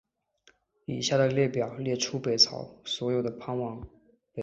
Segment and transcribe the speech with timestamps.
[0.85, 3.87] 以下的列表列出北朝所有的藩王。